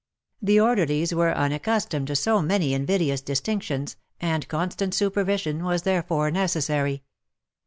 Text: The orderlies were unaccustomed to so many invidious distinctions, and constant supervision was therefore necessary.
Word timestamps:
The 0.41 0.59
orderlies 0.59 1.13
were 1.13 1.31
unaccustomed 1.31 2.07
to 2.07 2.15
so 2.15 2.41
many 2.41 2.73
invidious 2.73 3.21
distinctions, 3.21 3.97
and 4.19 4.47
constant 4.47 4.95
supervision 4.95 5.63
was 5.63 5.83
therefore 5.83 6.31
necessary. 6.31 7.03